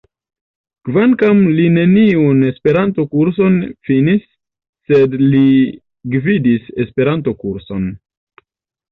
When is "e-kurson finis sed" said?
2.47-5.13